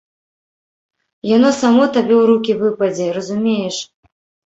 Яно 1.35 1.49
само 1.61 1.83
табе 1.97 2.15
ў 2.15 2.23
рукі 2.31 2.51
выпадзе, 2.63 3.05
разумееш. 3.19 3.77